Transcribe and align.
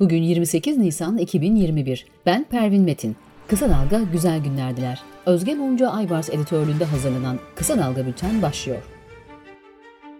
Bugün 0.00 0.22
28 0.22 0.78
Nisan 0.78 1.18
2021. 1.18 2.06
Ben 2.26 2.44
Pervin 2.44 2.82
Metin. 2.82 3.16
Kısa 3.48 3.68
Dalga 3.68 4.04
güzel 4.12 4.42
günlerdiler. 4.42 5.00
Özge 5.26 5.54
Mumcu 5.54 5.90
Aybars 5.90 6.30
editörlüğünde 6.30 6.84
hazırlanan 6.84 7.38
Kısa 7.56 7.78
Dalga 7.78 8.06
Bülten 8.06 8.42
başlıyor. 8.42 8.82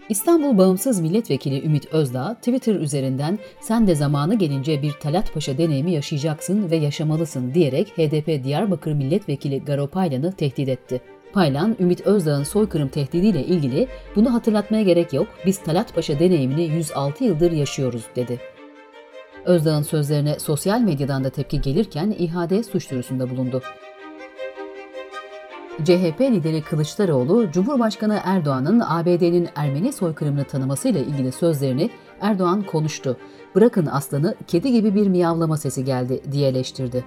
İstanbul 0.09 0.59
Bağımsız 0.59 1.01
Milletvekili 1.01 1.67
Ümit 1.67 1.87
Özdağ 1.95 2.35
Twitter 2.35 2.75
üzerinden 2.75 3.39
sen 3.61 3.87
de 3.87 3.95
zamanı 3.95 4.35
gelince 4.35 4.83
bir 4.83 4.93
Talat 4.93 5.35
Paşa 5.35 5.59
deneyimi 5.59 5.93
yaşayacaksın 5.93 6.71
ve 6.71 6.77
yaşamalısın 6.77 7.55
diyerek 7.55 7.89
HDP 7.99 8.45
Diyarbakır 8.45 8.93
Milletvekili 8.93 9.65
Garo 9.65 9.87
Paylan'ı 9.87 10.33
tehdit 10.33 10.69
etti. 10.69 11.01
Paylan, 11.33 11.77
Ümit 11.81 12.01
Özdağ'ın 12.01 12.43
soykırım 12.43 12.89
tehdidiyle 12.89 13.45
ilgili 13.45 13.89
bunu 14.17 14.35
hatırlatmaya 14.35 14.83
gerek 14.83 15.13
yok, 15.13 15.29
biz 15.47 15.59
Talat 15.59 15.95
Paşa 15.95 16.19
deneyimini 16.19 16.63
106 16.63 17.25
yıldır 17.25 17.53
yaşıyoruz 17.53 18.05
dedi. 18.17 18.41
Özdağ'ın 19.45 19.83
sözlerine 19.83 20.39
sosyal 20.39 20.81
medyadan 20.81 21.25
da 21.25 21.31
tepki 21.31 21.61
gelirken 21.61 22.15
ihade 22.19 22.63
suç 22.63 22.91
duyurusunda 22.91 23.31
bulundu. 23.31 23.63
CHP 25.85 26.21
lideri 26.21 26.63
Kılıçdaroğlu, 26.63 27.51
Cumhurbaşkanı 27.53 28.21
Erdoğan'ın 28.25 28.81
ABD'nin 28.81 29.49
Ermeni 29.55 29.93
soykırımını 29.93 30.45
tanımasıyla 30.45 31.01
ilgili 31.01 31.33
sözlerini 31.33 31.91
Erdoğan 32.21 32.63
konuştu. 32.63 33.17
Bırakın 33.55 33.87
aslanı, 33.87 34.35
kedi 34.47 34.73
gibi 34.73 34.95
bir 34.95 35.09
miyavlama 35.09 35.57
sesi 35.57 35.85
geldi 35.85 36.21
diye 36.33 36.49
eleştirdi. 36.49 37.05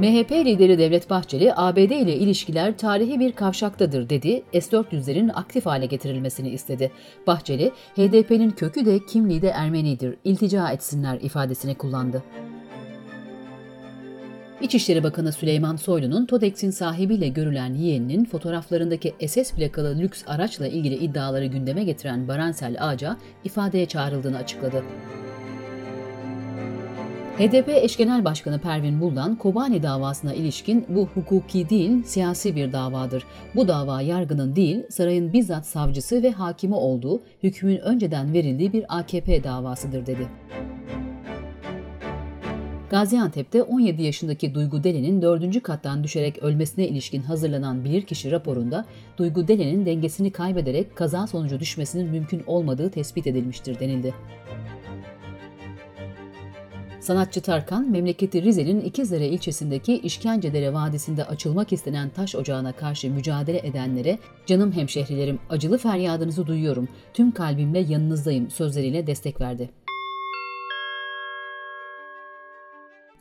MHP 0.00 0.32
lideri 0.32 0.78
Devlet 0.78 1.10
Bahçeli, 1.10 1.54
ABD 1.56 1.76
ile 1.76 2.16
ilişkiler 2.16 2.78
tarihi 2.78 3.20
bir 3.20 3.32
kavşaktadır 3.32 4.08
dedi, 4.08 4.42
S-400'lerin 4.52 5.32
aktif 5.32 5.66
hale 5.66 5.86
getirilmesini 5.86 6.48
istedi. 6.48 6.90
Bahçeli, 7.26 7.72
HDP'nin 7.96 8.50
kökü 8.50 8.86
de 8.86 8.98
kimliği 8.98 9.42
de 9.42 9.48
Ermenidir, 9.48 10.16
iltica 10.24 10.70
etsinler 10.70 11.18
ifadesini 11.20 11.74
kullandı. 11.74 12.22
İçişleri 14.60 15.02
Bakanı 15.02 15.32
Süleyman 15.32 15.76
Soylu'nun 15.76 16.26
TODEX'in 16.26 16.70
sahibiyle 16.70 17.28
görülen 17.28 17.74
yeğeninin 17.74 18.24
fotoğraflarındaki 18.24 19.14
SS 19.28 19.52
plakalı 19.52 19.98
lüks 19.98 20.22
araçla 20.26 20.66
ilgili 20.66 20.94
iddiaları 20.94 21.46
gündeme 21.46 21.84
getiren 21.84 22.28
Baransel 22.28 22.76
Ağaca 22.80 23.16
ifadeye 23.44 23.86
çağrıldığını 23.86 24.38
açıkladı. 24.38 24.84
HDP 27.40 27.68
eş 27.68 27.96
genel 27.96 28.24
başkanı 28.24 28.58
Pervin 28.58 29.00
Buldan, 29.00 29.36
Kobani 29.36 29.82
davasına 29.82 30.34
ilişkin 30.34 30.86
bu 30.88 31.06
hukuki 31.06 31.68
değil, 31.68 32.02
siyasi 32.04 32.56
bir 32.56 32.72
davadır. 32.72 33.24
Bu 33.54 33.68
dava 33.68 34.02
yargının 34.02 34.56
değil, 34.56 34.82
sarayın 34.90 35.32
bizzat 35.32 35.66
savcısı 35.66 36.22
ve 36.22 36.30
hakimi 36.30 36.74
olduğu, 36.74 37.20
hükmün 37.42 37.78
önceden 37.78 38.32
verildiği 38.32 38.72
bir 38.72 38.98
AKP 38.98 39.44
davasıdır 39.44 40.06
dedi. 40.06 40.28
Gaziantep'te 42.90 43.62
17 43.62 44.02
yaşındaki 44.02 44.54
Duygu 44.54 44.84
Delen'in 44.84 45.22
4. 45.22 45.62
kattan 45.62 46.04
düşerek 46.04 46.38
ölmesine 46.38 46.88
ilişkin 46.88 47.22
hazırlanan 47.22 47.84
bilirkişi 47.84 48.30
raporunda 48.30 48.84
Duygu 49.18 49.48
Delen'in 49.48 49.86
dengesini 49.86 50.30
kaybederek 50.30 50.96
kaza 50.96 51.26
sonucu 51.26 51.60
düşmesinin 51.60 52.10
mümkün 52.10 52.42
olmadığı 52.46 52.90
tespit 52.90 53.26
edilmiştir 53.26 53.80
denildi. 53.80 54.14
Sanatçı 57.00 57.40
Tarkan, 57.40 57.90
memleketi 57.90 58.42
Rize'nin 58.42 58.80
İkizdere 58.80 59.28
ilçesindeki 59.28 59.98
İşkencedere 59.98 60.72
Vadisi'nde 60.72 61.24
açılmak 61.24 61.72
istenen 61.72 62.08
taş 62.08 62.34
ocağına 62.34 62.72
karşı 62.72 63.10
mücadele 63.10 63.58
edenlere 63.58 64.18
"Canım 64.46 64.72
hemşehrilerim, 64.72 65.38
acılı 65.50 65.78
feryadınızı 65.78 66.46
duyuyorum. 66.46 66.88
Tüm 67.14 67.30
kalbimle 67.30 67.78
yanınızdayım." 67.78 68.50
sözleriyle 68.50 69.06
destek 69.06 69.40
verdi. 69.40 69.70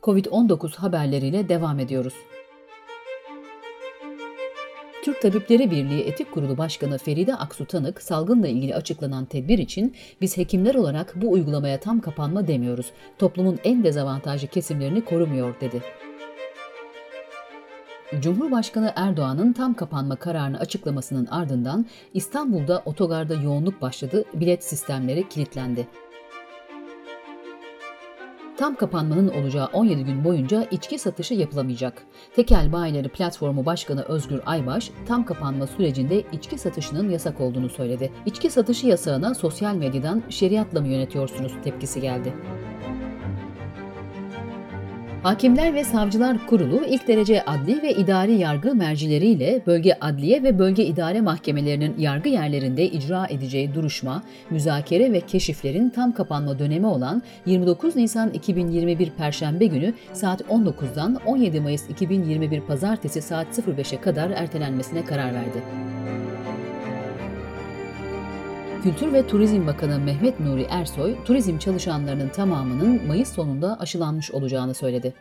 Covid-19 0.03 0.75
haberleriyle 0.75 1.49
devam 1.49 1.79
ediyoruz. 1.79 2.13
Türk 5.09 5.21
Tabipleri 5.21 5.71
Birliği 5.71 6.01
Etik 6.01 6.31
Kurulu 6.31 6.57
Başkanı 6.57 6.97
Feride 6.97 7.35
Aksu 7.35 7.65
Tanık, 7.65 8.01
salgınla 8.01 8.47
ilgili 8.47 8.75
açıklanan 8.75 9.25
tedbir 9.25 9.57
için 9.57 9.95
biz 10.21 10.37
hekimler 10.37 10.75
olarak 10.75 11.13
bu 11.15 11.31
uygulamaya 11.31 11.79
tam 11.79 11.99
kapanma 11.99 12.47
demiyoruz. 12.47 12.91
Toplumun 13.17 13.59
en 13.63 13.83
dezavantajlı 13.83 14.47
kesimlerini 14.47 15.05
korumuyor 15.05 15.55
dedi. 15.61 15.81
Cumhurbaşkanı 18.19 18.93
Erdoğan'ın 18.95 19.53
tam 19.53 19.73
kapanma 19.73 20.15
kararını 20.15 20.59
açıklamasının 20.59 21.25
ardından 21.25 21.85
İstanbul'da 22.13 22.81
otogarda 22.85 23.33
yoğunluk 23.33 23.81
başladı, 23.81 24.25
bilet 24.33 24.63
sistemleri 24.63 25.29
kilitlendi. 25.29 25.87
Tam 28.59 28.75
kapanmanın 28.75 29.27
olacağı 29.27 29.65
17 29.73 30.03
gün 30.03 30.23
boyunca 30.23 30.63
içki 30.71 30.99
satışı 30.99 31.33
yapılamayacak. 31.33 32.03
Tekel 32.35 32.71
Bayileri 32.71 33.09
Platformu 33.09 33.65
Başkanı 33.65 34.01
Özgür 34.01 34.41
Aybaş, 34.45 34.91
tam 35.07 35.25
kapanma 35.25 35.67
sürecinde 35.67 36.23
içki 36.31 36.57
satışının 36.57 37.09
yasak 37.09 37.41
olduğunu 37.41 37.69
söyledi. 37.69 38.11
İçki 38.25 38.49
satışı 38.49 38.87
yasağına 38.87 39.35
sosyal 39.35 39.75
medyadan 39.75 40.23
şeriatla 40.29 40.81
mı 40.81 40.87
yönetiyorsunuz 40.87 41.53
tepkisi 41.63 42.01
geldi. 42.01 42.33
Hakimler 45.23 45.73
ve 45.73 45.83
Savcılar 45.83 46.47
Kurulu 46.47 46.85
ilk 46.87 47.07
derece 47.07 47.45
adli 47.45 47.81
ve 47.81 47.93
idari 47.93 48.33
yargı 48.33 48.75
mercileriyle 48.75 49.61
bölge 49.67 49.97
adliye 50.01 50.43
ve 50.43 50.59
bölge 50.59 50.85
idare 50.85 51.21
mahkemelerinin 51.21 51.95
yargı 51.97 52.29
yerlerinde 52.29 52.85
icra 52.85 53.27
edeceği 53.29 53.73
duruşma, 53.73 54.23
müzakere 54.49 55.11
ve 55.13 55.21
keşiflerin 55.21 55.89
tam 55.89 56.11
kapanma 56.11 56.59
dönemi 56.59 56.87
olan 56.87 57.21
29 57.45 57.95
Nisan 57.95 58.29
2021 58.29 59.09
Perşembe 59.09 59.65
günü 59.65 59.93
saat 60.13 60.41
19'dan 60.41 61.17
17 61.25 61.61
Mayıs 61.61 61.89
2021 61.89 62.61
Pazartesi 62.61 63.21
saat 63.21 63.59
05'e 63.59 64.01
kadar 64.01 64.29
ertelenmesine 64.29 65.05
karar 65.05 65.33
verdi. 65.33 65.63
Kültür 68.83 69.13
ve 69.13 69.27
Turizm 69.27 69.67
Bakanı 69.67 69.99
Mehmet 69.99 70.39
Nuri 70.39 70.67
Ersoy, 70.69 71.23
turizm 71.25 71.57
çalışanlarının 71.57 72.29
tamamının 72.29 73.07
Mayıs 73.07 73.31
sonunda 73.33 73.79
aşılanmış 73.79 74.31
olacağını 74.31 74.73
söyledi. 74.73 75.13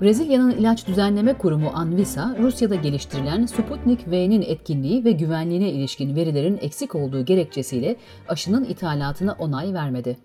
Brezilya'nın 0.00 0.50
ilaç 0.50 0.86
düzenleme 0.86 1.38
kurumu 1.38 1.70
Anvisa, 1.74 2.36
Rusya'da 2.38 2.74
geliştirilen 2.74 3.46
Sputnik 3.46 4.10
V'nin 4.10 4.42
etkinliği 4.42 5.04
ve 5.04 5.12
güvenliğine 5.12 5.70
ilişkin 5.70 6.16
verilerin 6.16 6.58
eksik 6.62 6.94
olduğu 6.94 7.24
gerekçesiyle 7.24 7.96
aşının 8.28 8.64
ithalatına 8.64 9.36
onay 9.38 9.74
vermedi. 9.74 10.16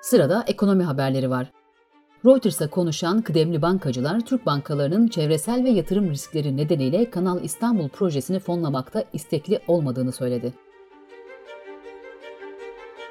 Sırada 0.00 0.44
ekonomi 0.46 0.84
haberleri 0.84 1.30
var. 1.30 1.57
Reuters'a 2.26 2.70
konuşan 2.70 3.22
kıdemli 3.22 3.62
bankacılar, 3.62 4.20
Türk 4.20 4.46
bankalarının 4.46 5.08
çevresel 5.08 5.64
ve 5.64 5.70
yatırım 5.70 6.10
riskleri 6.10 6.56
nedeniyle 6.56 7.10
Kanal 7.10 7.44
İstanbul 7.44 7.88
projesini 7.88 8.38
fonlamakta 8.38 9.04
istekli 9.12 9.60
olmadığını 9.68 10.12
söyledi. 10.12 10.52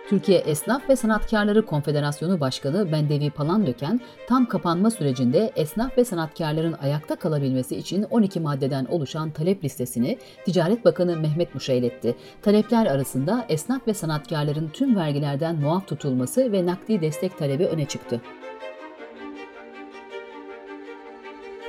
Türkiye 0.10 0.40
Esnaf 0.40 0.90
ve 0.90 0.96
Sanatkarları 0.96 1.66
Konfederasyonu 1.66 2.40
Başkanı 2.40 2.92
Bendevi 2.92 3.30
Palandöken, 3.30 4.02
tam 4.28 4.46
kapanma 4.46 4.92
sürecinde 4.92 5.52
esnaf 5.56 5.98
ve 5.98 6.06
sanatkarların 6.06 6.74
ayakta 6.74 7.16
kalabilmesi 7.16 7.76
için 7.76 8.04
12 8.04 8.40
maddeden 8.40 8.86
oluşan 8.86 9.32
talep 9.32 9.64
listesini 9.64 10.18
Ticaret 10.46 10.86
Bakanı 10.86 11.18
Mehmet 11.18 11.54
Muş'a 11.54 11.74
iletti. 11.74 12.16
Talepler 12.42 12.86
arasında 12.86 13.46
esnaf 13.50 13.88
ve 13.88 13.94
sanatkarların 13.94 14.70
tüm 14.70 14.96
vergilerden 14.96 15.56
muaf 15.56 15.88
tutulması 15.88 16.52
ve 16.52 16.66
nakdi 16.66 17.02
destek 17.02 17.38
talebi 17.38 17.66
öne 17.66 17.86
çıktı. 17.86 18.22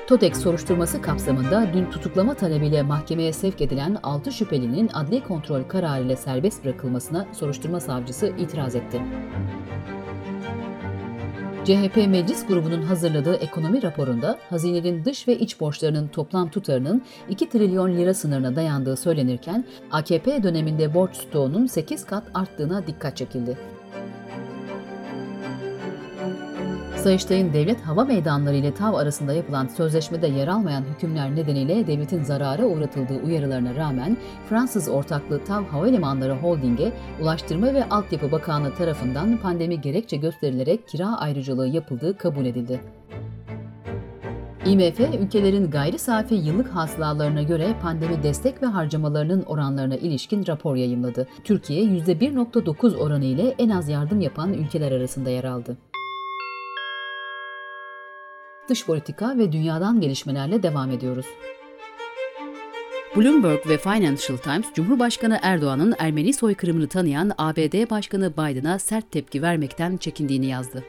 TOTEK 0.08 0.36
soruşturması 0.36 1.02
kapsamında 1.02 1.66
dün 1.74 1.90
tutuklama 1.90 2.34
talebiyle 2.34 2.82
mahkemeye 2.82 3.32
sevk 3.32 3.60
edilen 3.60 3.96
6 4.02 4.32
şüphelinin 4.32 4.90
adli 4.94 5.24
kontrol 5.24 5.62
kararı 5.62 6.04
ile 6.04 6.16
serbest 6.16 6.64
bırakılmasına 6.64 7.26
soruşturma 7.32 7.80
savcısı 7.80 8.26
itiraz 8.38 8.74
etti. 8.74 9.02
CHP 11.64 11.96
Meclis 11.96 12.46
Grubu'nun 12.46 12.82
hazırladığı 12.82 13.34
ekonomi 13.34 13.82
raporunda 13.82 14.38
hazinenin 14.50 15.04
dış 15.04 15.28
ve 15.28 15.38
iç 15.38 15.60
borçlarının 15.60 16.08
toplam 16.08 16.50
tutarının 16.50 17.02
2 17.28 17.48
trilyon 17.48 17.96
lira 17.96 18.14
sınırına 18.14 18.56
dayandığı 18.56 18.96
söylenirken 18.96 19.64
AKP 19.90 20.42
döneminde 20.42 20.94
borç 20.94 21.16
stoğunun 21.16 21.66
8 21.66 22.06
kat 22.06 22.24
arttığına 22.34 22.86
dikkat 22.86 23.16
çekildi. 23.16 23.77
Sayıştay'ın 27.02 27.52
devlet 27.52 27.80
hava 27.80 28.04
meydanları 28.04 28.56
ile 28.56 28.74
TAV 28.74 28.94
arasında 28.94 29.32
yapılan 29.32 29.66
sözleşmede 29.66 30.26
yer 30.26 30.48
almayan 30.48 30.84
hükümler 30.94 31.36
nedeniyle 31.36 31.86
devletin 31.86 32.22
zarara 32.22 32.66
uğratıldığı 32.66 33.22
uyarılarına 33.26 33.74
rağmen 33.74 34.16
Fransız 34.48 34.88
ortaklığı 34.88 35.44
TAV 35.44 35.64
Havalimanları 35.64 36.32
Holding'e 36.32 36.92
Ulaştırma 37.22 37.74
ve 37.74 37.88
Altyapı 37.88 38.32
Bakanlığı 38.32 38.74
tarafından 38.74 39.36
pandemi 39.36 39.80
gerekçe 39.80 40.16
gösterilerek 40.16 40.88
kira 40.88 41.18
ayrıcalığı 41.18 41.68
yapıldığı 41.68 42.18
kabul 42.18 42.46
edildi. 42.46 42.80
IMF, 44.66 45.00
ülkelerin 45.00 45.70
gayri 45.70 45.98
safi 45.98 46.34
yıllık 46.34 46.68
hasılalarına 46.68 47.42
göre 47.42 47.76
pandemi 47.82 48.22
destek 48.22 48.62
ve 48.62 48.66
harcamalarının 48.66 49.42
oranlarına 49.42 49.96
ilişkin 49.96 50.46
rapor 50.46 50.76
yayımladı. 50.76 51.28
Türkiye 51.44 51.84
%1.9 51.84 52.96
oranı 52.96 53.24
ile 53.24 53.54
en 53.58 53.68
az 53.68 53.88
yardım 53.88 54.20
yapan 54.20 54.52
ülkeler 54.52 54.92
arasında 54.92 55.30
yer 55.30 55.44
aldı. 55.44 55.76
Dış 58.68 58.86
politika 58.86 59.38
ve 59.38 59.52
dünyadan 59.52 60.00
gelişmelerle 60.00 60.62
devam 60.62 60.90
ediyoruz. 60.90 61.26
Bloomberg 63.16 63.66
ve 63.68 63.78
Financial 63.78 64.36
Times, 64.36 64.66
Cumhurbaşkanı 64.74 65.38
Erdoğan'ın 65.42 65.94
Ermeni 65.98 66.32
soykırımını 66.32 66.88
tanıyan 66.88 67.32
ABD 67.38 67.90
Başkanı 67.90 68.32
Biden'a 68.32 68.78
sert 68.78 69.12
tepki 69.12 69.42
vermekten 69.42 69.96
çekindiğini 69.96 70.46
yazdı. 70.46 70.84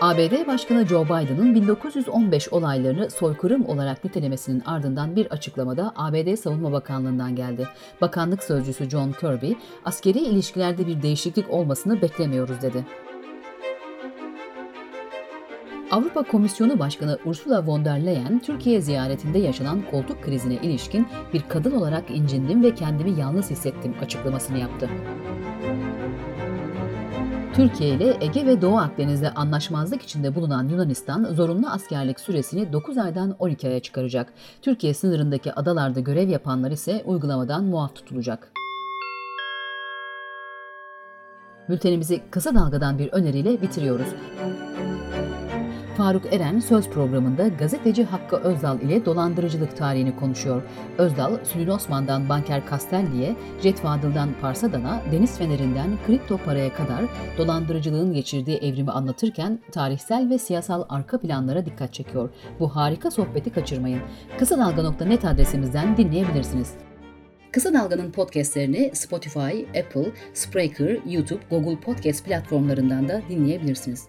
ABD 0.00 0.46
Başkanı 0.46 0.86
Joe 0.86 1.04
Biden'ın 1.04 1.54
1915 1.54 2.48
olaylarını 2.52 3.10
soykırım 3.10 3.66
olarak 3.66 4.04
nitelemesinin 4.04 4.62
ardından 4.66 5.16
bir 5.16 5.26
açıklamada 5.26 5.92
ABD 5.96 6.36
Savunma 6.36 6.72
Bakanlığı'ndan 6.72 7.36
geldi. 7.36 7.68
Bakanlık 8.00 8.42
sözcüsü 8.42 8.90
John 8.90 9.12
Kirby, 9.12 9.52
askeri 9.84 10.18
ilişkilerde 10.18 10.86
bir 10.86 11.02
değişiklik 11.02 11.50
olmasını 11.50 12.02
beklemiyoruz 12.02 12.62
dedi. 12.62 12.84
Avrupa 15.90 16.22
Komisyonu 16.22 16.78
Başkanı 16.78 17.18
Ursula 17.24 17.66
von 17.66 17.84
der 17.84 18.06
Leyen, 18.06 18.38
Türkiye 18.38 18.80
ziyaretinde 18.80 19.38
yaşanan 19.38 19.82
koltuk 19.90 20.22
krizine 20.24 20.54
ilişkin 20.54 21.06
bir 21.32 21.42
kadın 21.48 21.72
olarak 21.72 22.10
incindim 22.10 22.62
ve 22.62 22.74
kendimi 22.74 23.20
yalnız 23.20 23.50
hissettim 23.50 23.94
açıklamasını 24.02 24.58
yaptı. 24.58 24.88
Türkiye 27.54 27.90
ile 27.90 28.16
Ege 28.20 28.46
ve 28.46 28.62
Doğu 28.62 28.78
Akdeniz'de 28.78 29.30
anlaşmazlık 29.30 30.02
içinde 30.02 30.34
bulunan 30.34 30.68
Yunanistan 30.68 31.24
zorunlu 31.24 31.68
askerlik 31.68 32.20
süresini 32.20 32.72
9 32.72 32.98
aydan 32.98 33.36
12 33.38 33.68
aya 33.68 33.80
çıkaracak. 33.80 34.32
Türkiye 34.62 34.94
sınırındaki 34.94 35.52
adalarda 35.52 36.00
görev 36.00 36.28
yapanlar 36.28 36.70
ise 36.70 37.02
uygulamadan 37.06 37.64
muaf 37.64 37.94
tutulacak. 37.94 38.52
Bültenimizi 41.68 42.20
kısa 42.30 42.54
dalgadan 42.54 42.98
bir 42.98 43.12
öneriyle 43.12 43.62
bitiriyoruz. 43.62 44.08
Faruk 45.98 46.32
Eren 46.32 46.60
söz 46.60 46.88
programında 46.88 47.48
gazeteci 47.48 48.04
Hakkı 48.04 48.36
Özdal 48.36 48.80
ile 48.80 49.04
dolandırıcılık 49.04 49.76
tarihini 49.76 50.16
konuşuyor. 50.16 50.62
Özdal, 50.98 51.44
Sülün 51.44 51.68
Osman'dan 51.68 52.28
Banker 52.28 52.62
Castelli'ye, 52.70 53.36
Jet 53.62 53.80
Fadıl'dan 53.80 54.28
Parsadan'a, 54.40 55.02
Deniz 55.12 55.38
Feneri'nden 55.38 55.98
kripto 56.06 56.38
paraya 56.38 56.72
kadar 56.72 57.04
dolandırıcılığın 57.38 58.12
geçirdiği 58.12 58.56
evrimi 58.56 58.90
anlatırken 58.90 59.58
tarihsel 59.72 60.30
ve 60.30 60.38
siyasal 60.38 60.84
arka 60.88 61.20
planlara 61.20 61.66
dikkat 61.66 61.94
çekiyor. 61.94 62.30
Bu 62.60 62.76
harika 62.76 63.10
sohbeti 63.10 63.50
kaçırmayın. 63.52 64.00
Kısa 64.38 64.58
Dalga.net 64.58 65.24
adresimizden 65.24 65.96
dinleyebilirsiniz. 65.96 66.74
Kısa 67.52 67.72
Dalga'nın 67.72 68.12
podcastlerini 68.12 68.90
Spotify, 68.94 69.80
Apple, 69.80 70.12
Spreaker, 70.34 70.98
YouTube, 71.06 71.40
Google 71.50 71.80
Podcast 71.80 72.24
platformlarından 72.24 73.08
da 73.08 73.22
dinleyebilirsiniz. 73.28 74.08